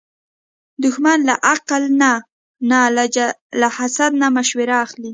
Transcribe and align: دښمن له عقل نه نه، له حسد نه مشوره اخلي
دښمن 0.83 1.19
له 1.29 1.35
عقل 1.49 1.83
نه 2.01 2.11
نه، 2.69 2.79
له 3.61 3.67
حسد 3.77 4.11
نه 4.21 4.27
مشوره 4.37 4.75
اخلي 4.85 5.09